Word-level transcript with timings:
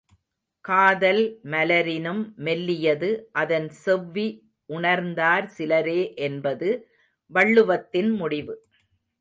காதல் 0.65 1.21
மலரினும் 1.43 2.23
மெல்லியது 2.37 3.09
அதன் 3.33 3.69
செவ்வி 3.83 4.25
உணர்ந்தார் 4.69 5.47
சிலரே 5.57 6.01
என்பது 6.21 6.69
வள்ளுவத்தின் 7.31 8.11
முடிவு. 8.15 8.55